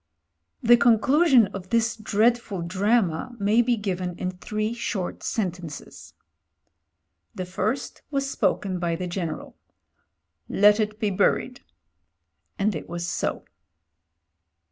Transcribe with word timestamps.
•■••• 0.63 0.63
The 0.67 0.77
conclusion 0.81 1.45
of 1.53 1.69
this 1.69 1.95
dreadful 1.95 2.63
drama 2.63 3.35
may 3.39 3.61
be 3.61 3.77
given 3.77 4.17
in 4.17 4.31
three 4.31 4.73
short 4.73 5.21
sentences. 5.21 6.15
The 7.35 7.45
first 7.45 8.01
was 8.09 8.27
spoken 8.27 8.79
by 8.79 8.95
the 8.95 9.05
General. 9.05 9.55
'*Let 10.49 10.79
it 10.79 10.99
be 10.99 11.11
buried." 11.11 11.61
And 12.57 12.73
it 12.73 12.89
was 12.89 13.05
so. 13.05 13.45